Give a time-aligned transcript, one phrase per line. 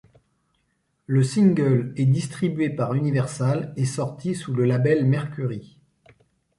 [1.05, 5.77] Le single est distribué par Universal et sorti sous le label Mercury.